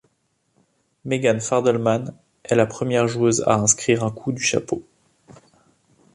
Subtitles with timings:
[1.05, 2.15] Meghan Fardelmann
[2.45, 4.81] est la première joueuse à inscrire un coup du chapeau.